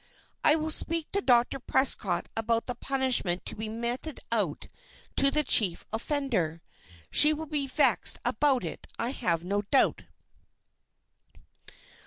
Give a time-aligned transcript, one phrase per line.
[0.43, 1.59] I will speak to Dr.
[1.59, 4.67] Prescott about the punishment to be meted out
[5.17, 6.63] to the chief offender.
[7.11, 10.05] She will be vexed about it, I have no doubt."